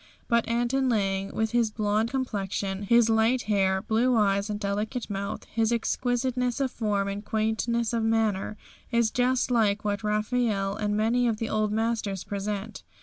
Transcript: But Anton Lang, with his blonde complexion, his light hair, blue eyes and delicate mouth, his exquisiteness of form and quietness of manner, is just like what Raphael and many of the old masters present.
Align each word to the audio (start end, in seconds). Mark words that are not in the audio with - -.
But 0.27 0.47
Anton 0.47 0.89
Lang, 0.89 1.29
with 1.31 1.51
his 1.51 1.69
blonde 1.69 2.09
complexion, 2.09 2.81
his 2.81 3.07
light 3.07 3.43
hair, 3.43 3.83
blue 3.83 4.15
eyes 4.17 4.49
and 4.49 4.59
delicate 4.59 5.11
mouth, 5.11 5.43
his 5.43 5.71
exquisiteness 5.71 6.59
of 6.59 6.71
form 6.71 7.07
and 7.07 7.23
quietness 7.23 7.93
of 7.93 8.01
manner, 8.01 8.57
is 8.89 9.11
just 9.11 9.51
like 9.51 9.85
what 9.85 10.03
Raphael 10.03 10.75
and 10.75 10.97
many 10.97 11.27
of 11.27 11.37
the 11.37 11.49
old 11.49 11.71
masters 11.71 12.23
present. 12.23 12.81